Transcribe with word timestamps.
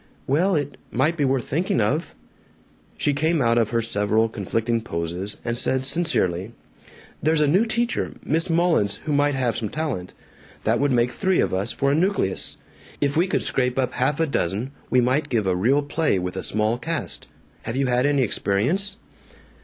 "Well, 0.25 0.55
it 0.55 0.77
might 0.89 1.15
be 1.15 1.25
worth 1.25 1.47
thinking 1.47 1.79
of." 1.79 2.15
She 2.97 3.13
came 3.13 3.39
out 3.39 3.59
of 3.59 3.69
her 3.69 3.83
several 3.83 4.29
conflicting 4.29 4.81
poses, 4.81 5.37
and 5.45 5.55
said 5.55 5.85
sincerely, 5.85 6.53
"There's 7.21 7.39
a 7.41 7.45
new 7.47 7.67
teacher, 7.67 8.13
Miss 8.25 8.49
Mullins, 8.49 8.95
who 9.05 9.13
might 9.13 9.35
have 9.35 9.55
some 9.55 9.69
talent. 9.69 10.15
That 10.63 10.79
would 10.79 10.91
make 10.91 11.11
three 11.11 11.39
of 11.39 11.53
us 11.53 11.71
for 11.71 11.91
a 11.91 11.93
nucleus. 11.93 12.57
If 12.99 13.15
we 13.15 13.27
could 13.27 13.43
scrape 13.43 13.77
up 13.77 13.93
half 13.93 14.19
a 14.19 14.25
dozen 14.25 14.71
we 14.89 15.01
might 15.01 15.29
give 15.29 15.45
a 15.45 15.55
real 15.55 15.83
play 15.83 16.17
with 16.17 16.35
a 16.35 16.41
small 16.41 16.79
cast. 16.79 17.27
Have 17.61 17.75
you 17.75 17.85
had 17.85 18.07
any 18.07 18.23
experience?" 18.23 18.95